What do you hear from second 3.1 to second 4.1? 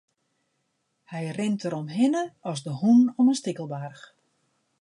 om in stikelbaarch.